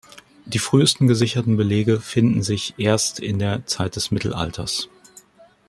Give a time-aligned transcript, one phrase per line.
[0.45, 4.89] Die frühesten gesicherten Belege finden sich erst in der Zeit des Mittelalters.